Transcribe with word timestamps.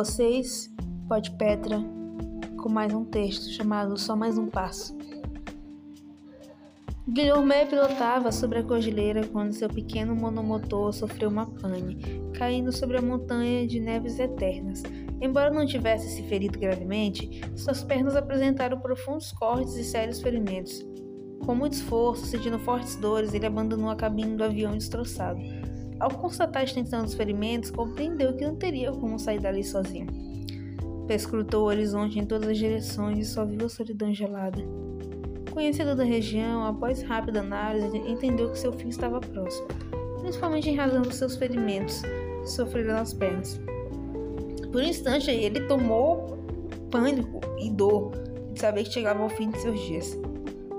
Vocês, 0.00 0.70
Pode 1.06 1.30
Petra, 1.32 1.78
com 2.56 2.70
mais 2.70 2.94
um 2.94 3.04
texto 3.04 3.50
chamado 3.50 3.98
Só 3.98 4.16
Mais 4.16 4.38
Um 4.38 4.46
Passo. 4.46 4.96
Guilherme 7.06 7.66
pilotava 7.68 8.32
sobre 8.32 8.60
a 8.60 8.62
cordilheira 8.62 9.26
quando 9.26 9.52
seu 9.52 9.68
pequeno 9.68 10.16
monomotor 10.16 10.90
sofreu 10.94 11.28
uma 11.28 11.44
pane, 11.44 11.98
caindo 12.32 12.72
sobre 12.72 12.96
a 12.96 13.02
montanha 13.02 13.66
de 13.66 13.78
neves 13.78 14.18
eternas. 14.18 14.82
Embora 15.20 15.50
não 15.50 15.66
tivesse 15.66 16.08
se 16.08 16.22
ferido 16.22 16.58
gravemente, 16.58 17.42
suas 17.54 17.84
pernas 17.84 18.16
apresentaram 18.16 18.80
profundos 18.80 19.30
cortes 19.32 19.76
e 19.76 19.84
sérios 19.84 20.22
ferimentos. 20.22 20.82
Com 21.44 21.54
muito 21.54 21.74
esforço, 21.74 22.24
sentindo 22.24 22.58
fortes 22.58 22.96
dores, 22.96 23.34
ele 23.34 23.44
abandonou 23.44 23.90
a 23.90 23.96
cabine 23.96 24.34
do 24.34 24.44
avião 24.44 24.72
destroçado. 24.72 25.38
Ao 26.00 26.10
constatar 26.10 26.62
a 26.62 26.64
extensão 26.64 27.04
dos 27.04 27.12
ferimentos, 27.12 27.70
compreendeu 27.70 28.32
que 28.34 28.44
não 28.44 28.56
teria 28.56 28.90
como 28.90 29.18
sair 29.18 29.38
dali 29.38 29.62
sozinho. 29.62 30.06
Perscrutou 31.06 31.64
o 31.64 31.66
horizonte 31.66 32.18
em 32.18 32.24
todas 32.24 32.48
as 32.48 32.56
direções 32.56 33.18
e 33.18 33.24
só 33.30 33.44
viu 33.44 33.66
a 33.66 33.68
solidão 33.68 34.12
gelada. 34.14 34.62
Conhecedor 35.50 35.94
da 35.94 36.04
região, 36.04 36.64
após 36.64 37.02
rápida 37.02 37.40
análise, 37.40 37.98
entendeu 37.98 38.50
que 38.50 38.58
seu 38.58 38.72
fim 38.72 38.88
estava 38.88 39.20
próximo, 39.20 39.68
principalmente 40.20 40.70
em 40.70 40.76
razão 40.76 41.02
dos 41.02 41.16
seus 41.16 41.36
ferimentos 41.36 42.02
sofreram 42.46 42.94
nas 42.94 43.12
pernas. 43.12 43.60
Por 44.72 44.80
um 44.80 44.86
instante, 44.86 45.30
ele 45.30 45.60
tomou 45.66 46.38
pânico 46.90 47.40
e 47.58 47.70
dor 47.70 48.12
de 48.52 48.60
saber 48.60 48.84
que 48.84 48.92
chegava 48.92 49.22
ao 49.22 49.28
fim 49.28 49.50
de 49.50 49.60
seus 49.60 49.78
dias. 49.80 50.18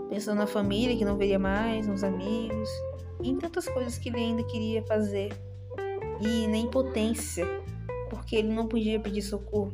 Pensou 0.10 0.34
na 0.34 0.48
família 0.48 0.98
que 0.98 1.06
não 1.06 1.18
veria 1.18 1.38
mais, 1.38 1.88
nos 1.88 2.04
amigos, 2.04 2.70
em 3.24 3.38
tantas 3.38 3.68
coisas 3.68 3.98
que 3.98 4.10
ele 4.10 4.18
ainda 4.18 4.44
queria 4.44 4.84
fazer, 4.84 5.32
e 6.22 6.48
na 6.48 6.58
impotência, 6.58 7.46
porque 8.10 8.36
ele 8.36 8.50
não 8.50 8.68
podia 8.68 9.00
pedir 9.00 9.22
socorro. 9.22 9.74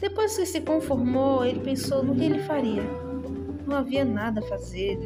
Depois 0.00 0.36
que 0.36 0.44
se 0.44 0.60
conformou, 0.60 1.44
ele 1.44 1.60
pensou 1.60 2.02
no 2.02 2.14
que 2.14 2.24
ele 2.24 2.40
faria. 2.40 2.82
Não 3.66 3.76
havia 3.76 4.04
nada 4.04 4.40
a 4.40 4.42
fazer 4.42 4.98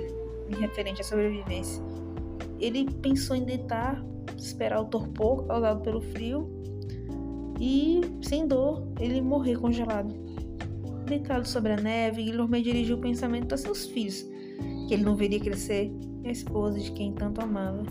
em 0.48 0.56
referente 0.56 1.00
à 1.00 1.05
sobrevivência. 1.05 1.83
Ele 2.58 2.91
pensou 2.91 3.36
em 3.36 3.44
deitar, 3.44 4.03
esperar 4.36 4.80
o 4.80 4.86
torpor 4.86 5.47
causado 5.47 5.82
pelo 5.82 6.00
frio 6.00 6.50
e, 7.60 8.00
sem 8.22 8.47
dor, 8.47 8.88
ele 8.98 9.20
morrer 9.20 9.56
congelado. 9.56 10.14
Deitado 11.06 11.47
sobre 11.47 11.72
a 11.72 11.77
neve, 11.77 12.25
Guilherme 12.25 12.62
dirigiu 12.62 12.97
o 12.97 13.00
pensamento 13.00 13.55
a 13.55 13.58
seus 13.58 13.86
filhos, 13.86 14.27
que 14.87 14.95
ele 14.95 15.05
não 15.05 15.17
veria 15.17 15.41
crescer, 15.41 15.92
a 16.25 16.31
esposa 16.31 16.78
de 16.78 16.92
quem 16.92 17.12
tanto 17.12 17.41
amava. 17.41 17.84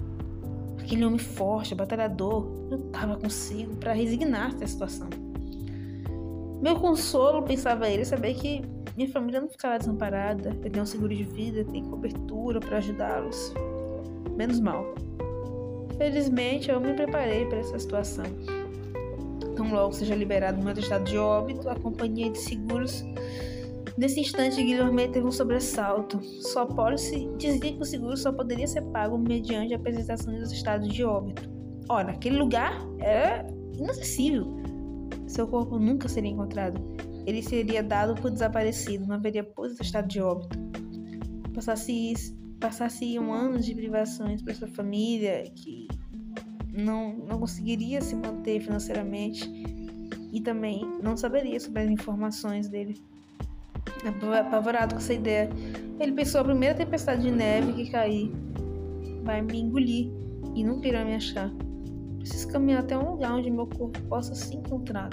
Aquele 0.79 1.05
homem 1.05 1.19
forte, 1.19 1.75
batalhador, 1.75 2.47
lutava 2.69 3.17
consigo 3.17 3.75
para 3.75 3.93
resignar-se 3.93 4.63
à 4.63 4.67
situação. 4.67 5.09
Meu 6.61 6.75
consolo, 6.75 7.43
pensava 7.43 7.89
ele, 7.89 8.03
saber 8.03 8.33
que 8.33 8.61
minha 8.95 9.09
família 9.09 9.39
não 9.39 9.47
ficava 9.47 9.77
desamparada, 9.77 10.57
eu 10.63 10.71
tenho 10.71 10.83
um 10.83 10.87
seguro 10.87 11.13
de 11.13 11.23
vida, 11.23 11.63
tem 11.65 11.83
cobertura 11.83 12.59
para 12.59 12.77
ajudá-los. 12.77 13.53
Menos 14.35 14.59
mal. 14.59 14.95
Felizmente, 15.97 16.69
eu 16.69 16.79
me 16.79 16.93
preparei 16.93 17.45
para 17.45 17.59
essa 17.59 17.77
situação. 17.77 18.25
Tão 19.55 19.71
logo 19.71 19.93
seja 19.93 20.15
liberado 20.15 20.63
meu 20.63 20.73
estado 20.73 21.03
de 21.03 21.17
óbito, 21.17 21.69
a 21.69 21.75
companhia 21.75 22.31
de 22.31 22.39
seguros. 22.39 23.03
Nesse 23.97 24.19
instante, 24.19 24.63
Guilherme 24.63 25.07
teve 25.07 25.25
um 25.25 25.31
sobressalto. 25.31 26.21
Sua 26.21 26.67
pólice 26.67 27.27
dizia 27.35 27.73
que 27.73 27.81
o 27.81 27.85
seguro 27.85 28.15
só 28.15 28.31
poderia 28.31 28.67
ser 28.67 28.83
pago 28.91 29.17
mediante 29.17 29.73
a 29.73 29.77
apresentação 29.77 30.37
dos 30.37 30.51
estados 30.51 30.87
de 30.89 31.03
óbito. 31.03 31.49
Ora, 31.89 32.11
aquele 32.11 32.37
lugar 32.37 32.79
era 32.99 33.47
inacessível. 33.73 34.45
Seu 35.25 35.47
corpo 35.47 35.79
nunca 35.79 36.07
seria 36.07 36.29
encontrado. 36.29 36.79
Ele 37.25 37.41
seria 37.41 37.81
dado 37.81 38.13
por 38.21 38.29
desaparecido, 38.29 39.07
não 39.07 39.15
haveria 39.15 39.43
posto 39.43 39.81
estado 39.81 40.07
de 40.07 40.21
óbito. 40.21 40.55
Passasse, 41.55 42.13
passasse 42.59 43.17
anos 43.17 43.65
de 43.65 43.73
privações 43.73 44.43
para 44.43 44.53
sua 44.53 44.67
família, 44.67 45.43
que 45.55 45.87
não, 46.71 47.17
não 47.17 47.39
conseguiria 47.39 47.99
se 47.99 48.15
manter 48.15 48.61
financeiramente 48.61 49.49
e 50.31 50.39
também 50.39 50.85
não 51.01 51.17
saberia 51.17 51.59
sobre 51.59 51.81
as 51.81 51.89
informações 51.89 52.69
dele. 52.69 53.01
Apavorado 54.05 54.95
com 54.95 55.01
essa 55.01 55.13
ideia, 55.13 55.49
ele 55.99 56.11
pensou 56.11 56.41
a 56.41 56.43
primeira 56.43 56.75
tempestade 56.75 57.23
de 57.23 57.31
neve 57.31 57.73
que 57.73 57.89
cair 57.89 58.31
vai 59.23 59.41
me 59.41 59.59
engolir 59.59 60.11
e 60.55 60.63
nunca 60.63 60.87
irá 60.87 61.03
me 61.03 61.15
achar. 61.15 61.51
Preciso 62.19 62.47
caminhar 62.49 62.81
até 62.81 62.97
um 62.97 63.11
lugar 63.11 63.33
onde 63.33 63.49
meu 63.49 63.67
corpo 63.67 64.01
possa 64.03 64.35
se 64.35 64.55
encontrar. 64.55 65.09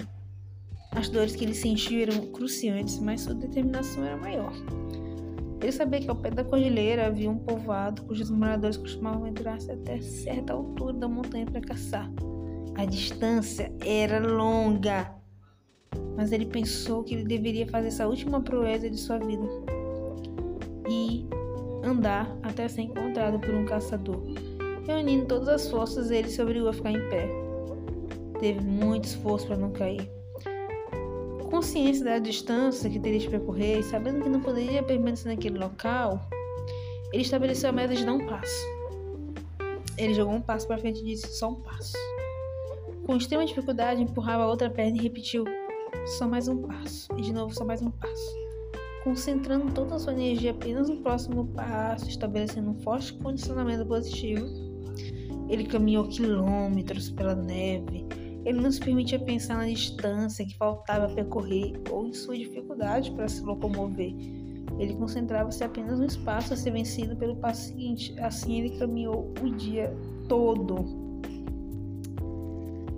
As 0.93 1.09
dores 1.09 1.35
que 1.35 1.45
ele 1.45 1.55
sentiu 1.55 2.03
eram 2.03 2.27
cruciantes, 2.33 2.99
mas 3.01 3.23
sua 3.23 3.35
determinação 3.35 4.05
era 4.05 4.17
maior. 4.17 4.53
Ele 5.61 5.73
sabia 5.73 6.01
que 6.01 6.11
ao 6.11 6.17
pé 6.17 6.31
da 6.31 6.45
cordilheira 6.45 7.07
havia 7.07 7.31
um 7.31 7.39
povoado 7.39 8.03
cujos 8.03 8.31
moradores 8.31 8.77
costumavam 8.77 9.27
entrar-se 9.27 9.71
até 9.73 10.01
certa 10.01 10.53
altura 10.53 10.93
da 10.93 11.09
montanha 11.09 11.47
para 11.47 11.61
caçar. 11.61 12.11
A 12.77 12.85
distância 12.85 13.73
era 13.85 14.19
longa, 14.21 15.11
mas 16.17 16.33
ele 16.33 16.47
pensou 16.47 17.03
que 17.03 17.15
ele 17.15 17.25
deveria 17.25 17.67
fazer 17.67 17.89
essa 17.89 18.07
última 18.07 18.41
proeza 18.41 18.89
de 18.89 18.97
sua 18.97 19.19
vida 19.19 19.47
e 20.89 21.27
andar 21.83 22.37
até 22.43 22.69
ser 22.69 22.83
encontrado 22.83 23.39
por 23.39 23.55
um 23.55 23.65
caçador. 23.65 24.23
Reunindo 24.87 25.27
todas 25.27 25.49
as 25.49 25.69
forças, 25.69 26.11
ele 26.11 26.29
se 26.29 26.41
obrigou 26.43 26.69
a 26.69 26.73
ficar 26.73 26.93
em 26.93 27.09
pé. 27.09 27.29
Teve 28.39 28.61
muito 28.61 29.05
esforço 29.05 29.47
para 29.47 29.57
não 29.57 29.71
cair. 29.71 30.09
Consciência 31.51 32.05
da 32.05 32.19
distância 32.19 32.91
que 32.91 32.99
teria 32.99 33.21
de 33.21 33.29
percorrer, 33.29 33.83
sabendo 33.85 34.23
que 34.23 34.29
não 34.29 34.41
poderia 34.41 34.83
permanecer 34.83 35.33
naquele 35.33 35.59
local, 35.59 36.21
ele 37.13 37.23
estabeleceu 37.23 37.71
a 37.71 37.73
meta 37.73 37.95
de 37.95 38.05
dar 38.05 38.13
um 38.13 38.27
passo. 38.27 38.67
Ele 39.97 40.13
jogou 40.15 40.35
um 40.35 40.41
passo 40.41 40.67
para 40.67 40.79
frente 40.79 41.01
e 41.01 41.05
disse: 41.05 41.33
só 41.39 41.51
um 41.51 41.55
passo. 41.55 41.97
Com 43.07 43.17
extrema 43.17 43.45
dificuldade, 43.45 44.03
empurrava 44.03 44.43
a 44.43 44.49
outra 44.49 44.69
perna 44.69 44.99
e 44.99 45.01
repetiu: 45.01 45.45
só 46.07 46.29
mais 46.29 46.49
um 46.49 46.63
passo. 46.63 47.09
E 47.17 47.23
de 47.23 47.33
novo, 47.33 47.55
só 47.55 47.65
mais 47.65 47.83
um 47.83 47.91
passo. 47.91 48.45
Concentrando 49.03 49.73
toda 49.73 49.97
a 49.97 49.99
sua 49.99 50.13
energia 50.13 50.53
apenas 50.53 50.89
no 50.89 50.97
próximo 50.99 51.47
passo, 51.49 52.09
estabelecendo 52.09 52.71
um 52.71 52.75
forte 52.81 53.13
condicionamento 53.15 53.85
positivo, 53.87 54.47
ele 55.49 55.65
caminhou 55.65 56.09
quilômetros 56.09 57.11
pela 57.11 57.35
neve. 57.35 58.07
Ele 58.45 58.61
não 58.61 58.71
se 58.71 58.81
permitia 58.81 59.19
pensar 59.19 59.57
na 59.57 59.67
distância 59.67 60.45
que 60.45 60.57
faltava 60.57 61.15
percorrer 61.15 61.81
ou 61.91 62.07
em 62.07 62.13
sua 62.13 62.37
dificuldade 62.37 63.11
para 63.13 63.29
se 63.29 63.43
locomover. 63.43 64.15
Ele 64.79 64.95
concentrava-se 64.95 65.63
apenas 65.63 65.99
no 65.99 66.07
espaço 66.07 66.53
a 66.53 66.57
ser 66.57 66.73
vencido 66.73 67.17
pelo 67.17 67.37
passo 67.37 67.69
seguinte. 67.69 68.15
Assim 68.21 68.61
ele 68.61 68.79
caminhou 68.79 69.33
o 69.43 69.51
dia 69.51 69.95
todo. 70.29 71.05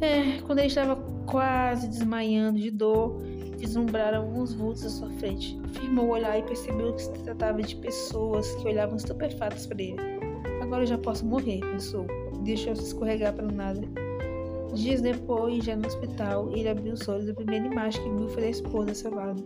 É, 0.00 0.40
quando 0.42 0.58
ele 0.58 0.68
estava 0.68 0.96
quase 1.26 1.88
desmaiando 1.88 2.58
de 2.58 2.70
dor, 2.70 3.18
vislumbraram 3.58 4.22
alguns 4.22 4.54
vultos 4.54 4.84
à 4.84 4.88
sua 4.88 5.10
frente. 5.10 5.58
Firmou 5.72 6.06
o 6.06 6.10
olhar 6.10 6.38
e 6.38 6.42
percebeu 6.42 6.94
que 6.94 7.02
se 7.02 7.12
tratava 7.24 7.62
de 7.62 7.76
pessoas 7.76 8.54
que 8.54 8.68
olhavam 8.68 8.96
estupefatas 8.96 9.66
para 9.66 9.82
ele. 9.82 10.00
Agora 10.62 10.82
eu 10.82 10.86
já 10.86 10.98
posso 10.98 11.24
morrer, 11.26 11.60
pensou 11.60 12.06
deixou-se 12.46 12.82
escorregar 12.82 13.34
para 13.34 13.46
o 13.46 13.52
nada. 13.52 13.82
Dias 14.72 15.02
depois, 15.02 15.64
já 15.64 15.76
no 15.76 15.86
hospital, 15.86 16.50
ele 16.52 16.68
abriu 16.68 16.94
os 16.94 17.06
olhos. 17.08 17.28
A 17.28 17.34
primeira 17.34 17.66
imagem 17.66 18.02
que 18.02 18.08
viu 18.10 18.28
foi 18.28 18.42
da 18.42 18.48
esposa 18.48 19.10
lado. 19.10 19.44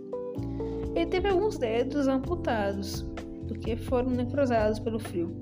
Ele 0.95 1.07
teve 1.07 1.29
alguns 1.29 1.57
dedos 1.57 2.07
amputados, 2.07 3.05
porque 3.49 3.77
foram 3.77 4.11
necrosados 4.11 4.79
pelo 4.79 4.99
frio. 4.99 5.35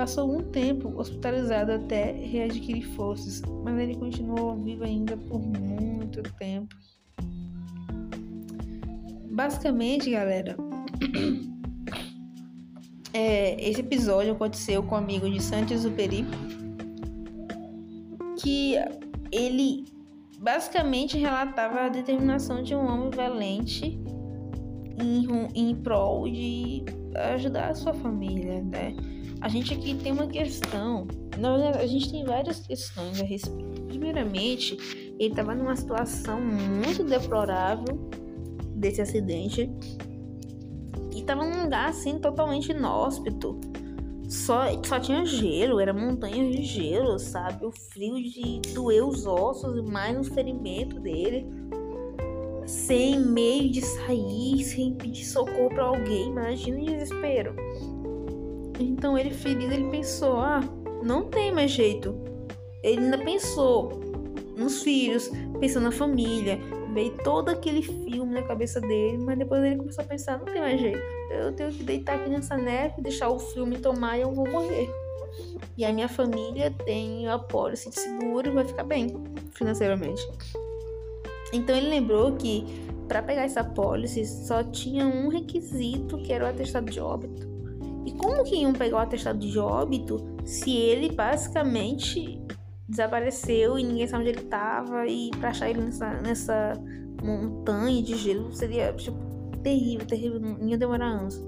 Passou 0.00 0.34
um 0.34 0.42
tempo 0.42 0.98
hospitalizado 0.98 1.72
até 1.72 2.12
readquirir 2.12 2.88
forças, 2.94 3.42
mas 3.62 3.78
ele 3.78 3.94
continuou 3.96 4.56
vivo 4.56 4.82
ainda 4.82 5.14
por 5.14 5.38
muito 5.38 6.22
tempo. 6.38 6.74
Basicamente, 9.30 10.10
galera, 10.10 10.56
é, 13.12 13.62
esse 13.62 13.80
episódio 13.82 14.32
aconteceu 14.32 14.82
com 14.82 14.94
um 14.94 14.98
amigo 14.98 15.28
de 15.28 15.38
Santos 15.38 15.84
Uperi 15.84 16.24
que 18.38 18.76
ele 19.30 19.84
basicamente 20.38 21.18
relatava 21.18 21.78
a 21.80 21.88
determinação 21.90 22.62
de 22.62 22.74
um 22.74 22.86
homem 22.86 23.10
valente 23.10 24.00
em, 24.98 25.26
em 25.54 25.74
prol 25.74 26.26
de 26.26 26.86
ajudar 27.34 27.68
a 27.68 27.74
sua 27.74 27.92
família, 27.92 28.62
né? 28.62 28.94
A 29.40 29.48
gente 29.48 29.72
aqui 29.72 29.94
tem 29.94 30.12
uma 30.12 30.26
questão, 30.26 31.06
verdade, 31.30 31.78
a 31.78 31.86
gente 31.86 32.10
tem 32.10 32.24
várias 32.24 32.60
questões 32.60 33.20
a 33.20 33.24
respeito. 33.24 33.82
Primeiramente, 33.82 34.76
ele 35.18 35.30
estava 35.30 35.54
numa 35.54 35.74
situação 35.74 36.40
muito 36.40 37.04
deplorável 37.04 37.98
desse 38.74 39.00
acidente 39.00 39.70
e 41.14 41.20
estava 41.20 41.44
num 41.44 41.64
lugar 41.64 41.88
assim 41.88 42.18
totalmente 42.18 42.70
inóspito, 42.70 43.58
só, 44.30 44.62
só 44.84 45.00
tinha 45.00 45.26
gelo, 45.26 45.80
era 45.80 45.92
montanha 45.92 46.50
de 46.50 46.62
gelo, 46.62 47.18
sabe? 47.18 47.66
O 47.66 47.72
frio 47.72 48.14
de 48.22 48.60
doer 48.72 49.04
os 49.04 49.26
ossos 49.26 49.76
e 49.76 49.82
mais 49.82 50.16
um 50.16 50.22
ferimento 50.22 51.00
dele. 51.00 51.46
Sem 52.64 53.18
meio 53.18 53.68
de 53.70 53.82
sair, 53.82 54.62
sem 54.62 54.94
pedir 54.94 55.24
socorro 55.24 55.70
para 55.70 55.82
alguém, 55.82 56.28
imagina 56.28 56.80
o 56.80 56.84
desespero. 56.84 57.56
Então 58.80 59.18
ele 59.18 59.30
ferido, 59.30 59.72
ele 59.72 59.90
pensou: 59.90 60.38
ah, 60.38 60.60
não 61.02 61.24
tem 61.24 61.52
mais 61.52 61.70
jeito. 61.70 62.14
Ele 62.82 63.00
ainda 63.00 63.18
pensou 63.18 64.00
nos 64.56 64.82
filhos, 64.82 65.30
pensou 65.58 65.80
na 65.80 65.90
família, 65.90 66.58
veio 66.92 67.16
todo 67.18 67.48
aquele 67.48 67.82
filme 67.82 68.34
na 68.34 68.42
cabeça 68.42 68.80
dele, 68.80 69.18
mas 69.18 69.38
depois 69.38 69.62
ele 69.62 69.76
começou 69.76 70.04
a 70.04 70.06
pensar, 70.06 70.38
não 70.38 70.44
tem 70.44 70.60
mais 70.60 70.80
jeito. 70.80 71.00
Eu 71.30 71.52
tenho 71.52 71.70
que 71.70 71.82
deitar 71.82 72.16
aqui 72.16 72.28
nessa 72.28 72.56
neve, 72.56 73.00
deixar 73.00 73.28
o 73.28 73.38
filme 73.38 73.78
tomar 73.78 74.18
e 74.18 74.22
eu 74.22 74.32
vou 74.32 74.48
morrer. 74.48 74.90
E 75.76 75.84
a 75.84 75.92
minha 75.92 76.08
família 76.08 76.70
tem 76.84 77.28
a 77.28 77.38
pólice 77.38 77.88
de 77.88 78.00
seguro 78.00 78.48
e 78.48 78.52
vai 78.52 78.64
ficar 78.64 78.84
bem 78.84 79.08
financeiramente. 79.52 80.22
Então 81.52 81.76
ele 81.76 81.88
lembrou 81.88 82.32
que 82.36 82.64
para 83.08 83.22
pegar 83.22 83.42
essa 83.42 83.64
pólice 83.64 84.24
só 84.24 84.62
tinha 84.62 85.06
um 85.06 85.28
requisito 85.28 86.18
que 86.18 86.32
era 86.32 86.44
o 86.44 86.48
atestado 86.48 86.90
de 86.90 87.00
óbito. 87.00 87.49
E 88.06 88.12
como 88.12 88.42
que 88.44 88.56
iam 88.56 88.72
pegar 88.72 88.96
o 88.96 89.00
atestado 89.00 89.38
de 89.38 89.58
óbito 89.58 90.16
se 90.44 90.74
ele 90.74 91.12
basicamente 91.12 92.40
desapareceu 92.88 93.78
e 93.78 93.84
ninguém 93.84 94.06
sabe 94.06 94.22
onde 94.22 94.30
ele 94.32 94.40
estava 94.40 95.06
e 95.06 95.30
para 95.38 95.50
achar 95.50 95.70
ele 95.70 95.80
nessa, 95.80 96.20
nessa 96.20 96.72
montanha 97.22 98.02
de 98.02 98.16
gelo 98.16 98.52
seria 98.52 98.92
tipo, 98.94 99.16
terrível, 99.62 100.06
terrível, 100.06 100.40
não 100.40 100.68
ia 100.68 100.76
demorar 100.76 101.06
anos. 101.06 101.40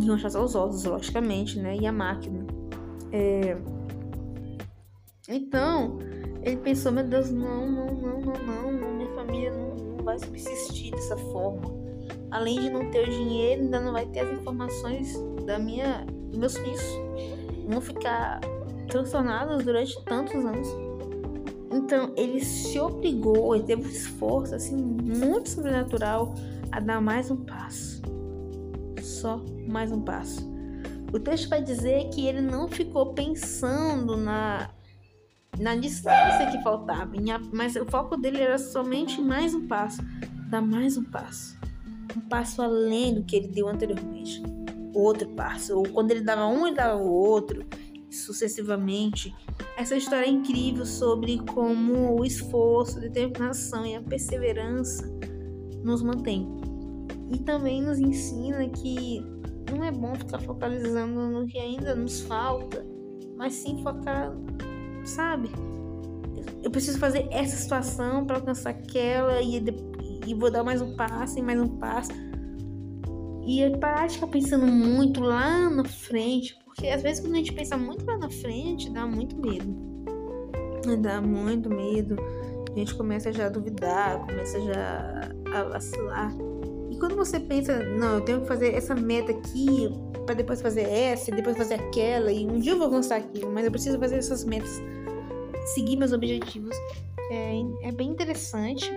Iam 0.00 0.14
achar 0.14 0.30
só 0.30 0.44
os 0.44 0.54
ossos, 0.54 0.84
logicamente, 0.84 1.58
né? 1.58 1.76
E 1.76 1.86
a 1.86 1.92
máquina. 1.92 2.46
É... 3.12 3.56
Então, 5.28 5.98
ele 6.42 6.56
pensou, 6.58 6.92
meu 6.92 7.04
Deus, 7.04 7.30
não, 7.30 7.70
não, 7.70 7.86
não, 7.86 8.20
não, 8.20 8.72
não, 8.72 8.94
minha 8.94 9.12
família 9.14 9.52
não, 9.52 9.74
não 9.74 10.04
vai 10.04 10.18
subsistir 10.18 10.92
dessa 10.92 11.16
forma. 11.16 11.79
Além 12.30 12.60
de 12.60 12.70
não 12.70 12.90
ter 12.90 13.08
o 13.08 13.10
dinheiro, 13.10 13.62
ainda 13.62 13.80
não 13.80 13.92
vai 13.92 14.06
ter 14.06 14.20
as 14.20 14.38
informações 14.38 15.14
da 15.44 15.58
minha, 15.58 16.06
dos 16.28 16.38
meus 16.38 16.56
filhos. 16.56 16.82
Vão 17.68 17.80
ficar 17.80 18.40
transtornados 18.88 19.64
durante 19.64 20.02
tantos 20.04 20.44
anos. 20.44 20.68
Então 21.72 22.12
ele 22.16 22.40
se 22.40 22.78
obrigou, 22.78 23.54
ele 23.54 23.64
teve 23.64 23.82
um 23.82 23.90
esforço 23.90 24.54
assim 24.54 24.76
muito 24.76 25.48
sobrenatural 25.48 26.34
a 26.70 26.80
dar 26.80 27.00
mais 27.00 27.30
um 27.30 27.36
passo. 27.36 28.02
Só 29.00 29.40
mais 29.68 29.92
um 29.92 30.00
passo. 30.00 30.48
O 31.12 31.18
texto 31.18 31.48
vai 31.48 31.62
dizer 31.62 32.08
que 32.10 32.26
ele 32.26 32.40
não 32.40 32.68
ficou 32.68 33.12
pensando 33.12 34.16
na 34.16 34.70
na 35.58 35.76
distância 35.76 36.50
que 36.50 36.62
faltava, 36.62 37.10
mas 37.52 37.76
o 37.76 37.84
foco 37.84 38.16
dele 38.16 38.40
era 38.40 38.56
somente 38.56 39.20
mais 39.20 39.54
um 39.54 39.66
passo, 39.66 40.00
dar 40.48 40.62
mais 40.62 40.96
um 40.96 41.04
passo, 41.04 41.59
um 42.16 42.20
passo 42.20 42.62
além 42.62 43.14
do 43.14 43.24
que 43.24 43.36
ele 43.36 43.48
deu 43.48 43.68
anteriormente, 43.68 44.42
outro 44.94 45.28
passo, 45.30 45.76
ou 45.76 45.88
quando 45.88 46.10
ele 46.10 46.22
dava 46.22 46.46
um 46.46 46.66
ele 46.66 46.76
dava 46.76 47.00
o 47.00 47.10
outro, 47.10 47.64
sucessivamente. 48.10 49.34
Essa 49.76 49.96
história 49.96 50.26
é 50.26 50.30
incrível 50.30 50.84
sobre 50.84 51.38
como 51.52 52.18
o 52.18 52.24
esforço, 52.24 52.98
a 52.98 53.02
determinação 53.02 53.86
e 53.86 53.94
a 53.94 54.02
perseverança 54.02 55.08
nos 55.82 56.02
mantém. 56.02 56.46
E 57.30 57.38
também 57.38 57.80
nos 57.80 57.98
ensina 57.98 58.68
que 58.68 59.20
não 59.70 59.84
é 59.84 59.92
bom 59.92 60.14
ficar 60.14 60.40
focalizando 60.40 61.30
no 61.30 61.46
que 61.46 61.58
ainda 61.58 61.94
nos 61.94 62.20
falta, 62.22 62.84
mas 63.36 63.54
sim 63.54 63.80
focar, 63.82 64.36
sabe? 65.04 65.48
Eu 66.62 66.70
preciso 66.70 66.98
fazer 66.98 67.28
essa 67.30 67.56
situação 67.56 68.26
para 68.26 68.36
alcançar 68.36 68.70
aquela 68.70 69.40
e, 69.40 69.60
e 70.26 70.34
vou 70.34 70.50
dar 70.50 70.62
mais 70.62 70.80
um 70.80 70.94
passo 70.96 71.38
e 71.38 71.42
mais 71.42 71.60
um 71.60 71.68
passo. 71.78 72.12
E 73.46 73.68
parar 73.78 74.06
de 74.06 74.14
ficar 74.14 74.28
pensando 74.28 74.66
muito 74.66 75.20
lá 75.20 75.70
na 75.70 75.84
frente, 75.84 76.56
porque 76.64 76.86
às 76.88 77.02
vezes 77.02 77.20
quando 77.20 77.34
a 77.34 77.38
gente 77.38 77.52
pensa 77.52 77.76
muito 77.76 78.04
lá 78.04 78.18
na 78.18 78.30
frente, 78.30 78.90
dá 78.90 79.06
muito 79.06 79.36
medo. 79.36 79.74
Dá 81.00 81.20
muito 81.20 81.68
medo. 81.68 82.16
A 82.72 82.78
gente 82.78 82.94
começa 82.94 83.32
já 83.32 83.46
a 83.46 83.48
duvidar, 83.48 84.20
começa 84.26 84.60
já 84.60 85.30
a 85.52 85.64
vacilar. 85.64 86.32
E 86.90 86.96
quando 86.96 87.16
você 87.16 87.40
pensa, 87.40 87.82
não, 87.84 88.14
eu 88.14 88.20
tenho 88.20 88.40
que 88.42 88.46
fazer 88.46 88.74
essa 88.74 88.94
meta 88.94 89.32
aqui, 89.32 89.90
para 90.26 90.34
depois 90.34 90.62
fazer 90.62 90.82
essa, 90.82 91.30
e 91.30 91.34
depois 91.34 91.56
fazer 91.56 91.74
aquela, 91.74 92.30
e 92.30 92.46
um 92.46 92.60
dia 92.60 92.72
eu 92.72 92.76
vou 92.76 92.86
alcançar 92.86 93.16
aquilo, 93.16 93.50
mas 93.50 93.64
eu 93.64 93.70
preciso 93.70 93.98
fazer 93.98 94.16
essas 94.16 94.44
metas, 94.44 94.80
seguir 95.74 95.96
meus 95.96 96.12
objetivos. 96.12 96.76
É, 97.30 97.88
é 97.88 97.92
bem 97.92 98.10
interessante. 98.10 98.90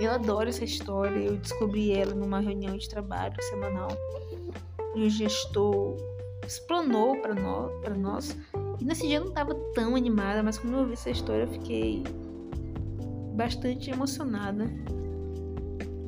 Eu 0.00 0.12
adoro 0.12 0.48
essa 0.48 0.64
história. 0.64 1.18
Eu 1.18 1.36
descobri 1.36 1.92
ela 1.92 2.14
numa 2.14 2.40
reunião 2.40 2.76
de 2.76 2.88
trabalho 2.88 3.34
semanal. 3.42 3.88
E 4.94 5.06
o 5.06 5.10
gestor 5.10 5.96
explanou 6.46 7.20
para 7.20 7.34
nós, 7.34 7.72
para 7.80 7.94
nós. 7.94 8.36
E 8.80 8.84
nesse 8.84 9.06
dia 9.06 9.16
eu 9.16 9.22
não 9.22 9.28
estava 9.28 9.54
tão 9.74 9.96
animada, 9.96 10.42
mas 10.42 10.58
quando 10.58 10.74
eu 10.74 10.80
ouvi 10.80 10.92
essa 10.92 11.10
história 11.10 11.42
eu 11.42 11.48
fiquei 11.48 12.02
bastante 13.34 13.90
emocionada. 13.90 14.66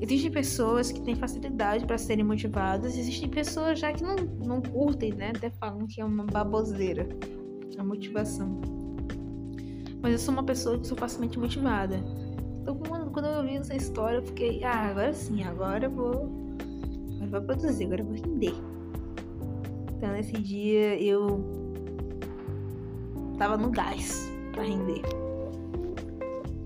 Existem 0.00 0.30
pessoas 0.30 0.90
que 0.90 1.00
têm 1.02 1.14
facilidade 1.14 1.84
para 1.84 1.98
serem 1.98 2.24
motivadas, 2.24 2.96
existem 2.96 3.28
pessoas 3.28 3.78
já 3.78 3.92
que 3.92 4.02
não, 4.02 4.16
não 4.16 4.62
curtem, 4.62 5.12
né? 5.12 5.30
Até 5.36 5.50
falam 5.50 5.86
que 5.86 6.00
é 6.00 6.04
uma 6.04 6.24
baboseira 6.24 7.06
a 7.80 7.84
motivação. 7.84 8.60
Mas 10.02 10.12
eu 10.12 10.18
sou 10.18 10.32
uma 10.32 10.44
pessoa 10.44 10.78
que 10.78 10.86
sou 10.86 10.96
facilmente 10.96 11.38
motivada. 11.38 11.98
Quando, 13.12 13.26
eu 13.26 13.38
ouvi 13.38 13.56
essa 13.56 13.74
história, 13.74 14.18
eu 14.18 14.22
fiquei, 14.22 14.62
ah, 14.64 14.90
agora 14.90 15.12
sim, 15.12 15.42
agora 15.42 15.86
eu 15.86 15.90
vou. 15.90 16.12
Agora 16.12 17.24
eu 17.24 17.30
vou 17.30 17.42
produzir, 17.42 17.84
agora 17.84 18.02
eu 18.02 18.06
vou 18.06 18.14
render. 18.14 18.54
Então 19.96 20.12
nesse 20.12 20.32
dia 20.32 21.00
eu 21.02 21.44
tava 23.36 23.56
no 23.56 23.70
gás 23.70 24.30
para 24.52 24.62
render. 24.62 25.02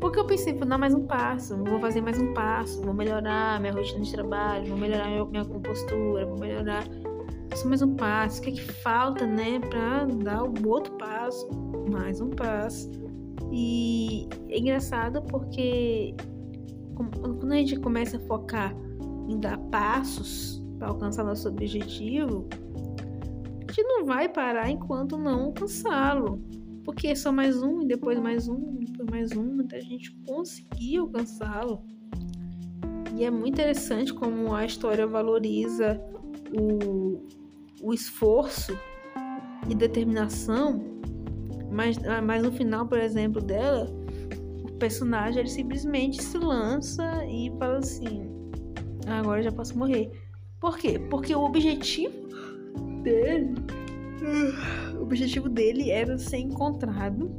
Porque 0.00 0.18
eu 0.18 0.26
pensei, 0.26 0.52
vou 0.52 0.66
dar 0.66 0.76
mais 0.76 0.94
um 0.94 1.06
passo, 1.06 1.56
vou 1.56 1.80
fazer 1.80 2.00
mais 2.02 2.18
um 2.18 2.34
passo, 2.34 2.82
vou 2.82 2.92
melhorar 2.92 3.58
minha 3.58 3.72
rotina 3.72 4.02
de 4.02 4.12
trabalho, 4.12 4.66
vou 4.66 4.76
melhorar 4.76 5.08
minha 5.08 5.44
compostura, 5.44 6.26
vou 6.26 6.38
melhorar 6.38 6.84
só 7.54 7.68
mais 7.68 7.80
um 7.80 7.94
passo. 7.96 8.40
O 8.40 8.44
que 8.44 8.50
é 8.50 8.52
que 8.52 8.60
falta, 8.62 9.26
né, 9.26 9.60
para 9.60 10.04
dar 10.22 10.42
o 10.42 10.68
outro 10.68 10.92
passo? 10.98 11.48
Mais 11.90 12.20
um 12.20 12.30
passo. 12.30 12.90
E 13.50 14.28
é 14.48 14.58
engraçado 14.58 15.22
porque 15.22 16.14
quando 16.94 17.52
a 17.52 17.56
gente 17.56 17.76
começa 17.80 18.16
a 18.16 18.20
focar 18.20 18.74
em 19.28 19.38
dar 19.38 19.58
passos 19.70 20.62
para 20.78 20.88
alcançar 20.88 21.24
nosso 21.24 21.48
objetivo, 21.48 22.48
gente 23.74 23.82
não 23.82 24.04
vai 24.04 24.28
parar 24.28 24.70
enquanto 24.70 25.18
não 25.18 25.46
alcançá-lo. 25.46 26.40
Porque 26.84 27.08
é 27.08 27.14
só 27.14 27.32
mais 27.32 27.62
um, 27.62 27.82
e 27.82 27.86
depois 27.86 28.18
mais 28.20 28.46
um, 28.46 28.78
e 28.80 28.84
depois 28.84 29.10
mais 29.10 29.32
um, 29.32 29.60
até 29.60 29.78
a 29.78 29.80
gente 29.80 30.14
conseguir 30.26 30.98
alcançá-lo. 30.98 31.82
E 33.16 33.24
é 33.24 33.30
muito 33.30 33.54
interessante 33.54 34.12
como 34.12 34.54
a 34.54 34.64
história 34.64 35.06
valoriza 35.06 36.00
o, 36.52 37.22
o 37.82 37.94
esforço 37.94 38.78
e 39.68 39.74
determinação, 39.74 40.84
mas, 41.70 41.96
mas 42.22 42.42
no 42.42 42.52
final, 42.52 42.86
por 42.86 42.98
exemplo, 42.98 43.40
dela, 43.40 43.88
personagem 44.78 45.40
ele 45.40 45.50
simplesmente 45.50 46.23
se 46.23 46.38
lança 46.38 47.25
e 47.26 47.50
fala 47.59 47.78
assim: 47.78 48.28
ah, 49.07 49.19
agora 49.19 49.43
já 49.43 49.52
posso 49.52 49.76
morrer. 49.78 50.11
Por 50.61 50.78
quê? 50.78 50.99
Porque 51.11 51.35
o 51.35 51.43
objetivo 51.45 52.25
dele. 53.02 53.54
O 54.99 55.02
objetivo 55.02 55.49
dele 55.49 55.90
era 55.90 56.16
ser 56.16 56.38
encontrado, 56.38 57.31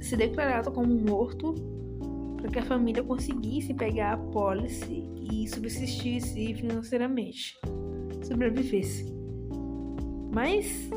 ser 0.00 0.16
declarado 0.16 0.72
como 0.72 0.94
morto, 0.94 1.54
para 2.38 2.50
que 2.50 2.58
a 2.58 2.62
família 2.62 3.02
conseguisse 3.02 3.74
pegar 3.74 4.14
a 4.14 4.16
pólice 4.16 5.04
e 5.30 5.46
subsistisse 5.48 6.54
financeiramente, 6.54 7.58
sobrevivesse. 8.22 9.14
Mas 10.32 10.88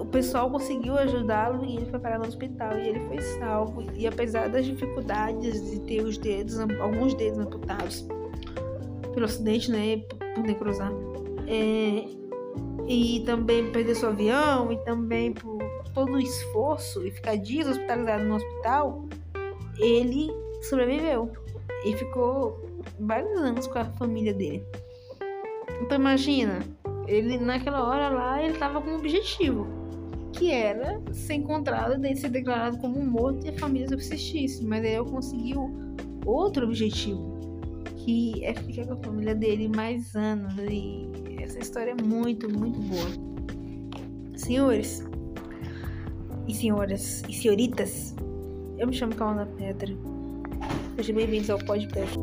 o 0.00 0.06
pessoal 0.06 0.50
conseguiu 0.50 0.96
ajudá-lo 0.96 1.64
e 1.64 1.76
ele 1.76 1.86
foi 1.86 1.98
parar 1.98 2.18
no 2.18 2.26
hospital 2.26 2.78
e 2.78 2.88
ele 2.88 3.00
foi 3.08 3.20
salvo. 3.38 3.82
E 3.94 4.06
apesar 4.06 4.48
das 4.48 4.64
dificuldades 4.64 5.70
de 5.70 5.80
ter 5.80 6.02
os 6.02 6.18
dedos, 6.18 6.58
alguns 6.58 7.14
dedos 7.14 7.38
amputados 7.38 8.06
pelo 9.12 9.24
acidente, 9.24 9.70
né, 9.70 9.98
por 10.34 10.44
necrosar, 10.44 10.92
é, 11.46 12.04
e 12.86 13.22
também 13.24 13.70
perder 13.72 13.94
seu 13.94 14.10
avião 14.10 14.72
e 14.72 14.76
também 14.84 15.32
por 15.32 15.58
todo 15.94 16.12
o 16.12 16.18
esforço 16.18 17.06
e 17.06 17.10
ficar 17.10 17.36
dias 17.36 17.68
hospitalizado 17.68 18.24
no 18.24 18.36
hospital, 18.36 19.04
ele 19.78 20.30
sobreviveu 20.62 21.30
e 21.84 21.96
ficou 21.96 22.60
vários 22.98 23.38
anos 23.38 23.66
com 23.66 23.78
a 23.78 23.84
família 23.84 24.34
dele. 24.34 24.64
Então 25.80 25.98
imagina, 25.98 26.60
Ele, 27.06 27.38
naquela 27.38 27.86
hora 27.86 28.08
lá, 28.08 28.42
ele 28.42 28.54
tava 28.58 28.80
com 28.80 28.90
um 28.90 28.96
objetivo, 28.96 29.66
que 30.32 30.50
era 30.50 31.00
ser 31.12 31.34
encontrado 31.34 32.04
e 32.04 32.16
ser 32.16 32.30
declarado 32.30 32.78
como 32.78 33.04
morto 33.04 33.46
e 33.46 33.50
a 33.50 33.58
família 33.58 33.88
subsistisse. 33.88 34.64
Mas 34.64 34.84
eu 34.84 35.04
conseguiu 35.04 35.70
outro 36.24 36.66
objetivo, 36.66 37.38
que 37.96 38.44
é 38.44 38.54
ficar 38.54 38.86
com 38.86 38.94
a 38.94 38.96
família 38.96 39.34
dele 39.34 39.68
mais 39.68 40.14
anos. 40.16 40.54
E 40.58 41.08
essa 41.40 41.58
história 41.58 41.94
é 41.98 42.02
muito, 42.02 42.48
muito 42.48 42.80
boa. 42.80 43.34
Senhores 44.36 45.04
e 46.46 46.54
senhoras 46.54 47.22
e 47.28 47.32
senhoritas, 47.32 48.14
eu 48.78 48.86
me 48.86 48.92
chamo 48.92 49.14
Calma 49.14 49.46
Pedra. 49.56 49.94
Sejam 50.96 51.16
bem-vindos 51.16 51.50
ao 51.50 51.58
podcast. 51.58 52.18